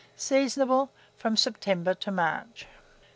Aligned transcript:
Seasonable 0.17 0.89
from 1.15 1.37
September 1.37 1.93
to 1.93 2.09
March. 2.11 2.65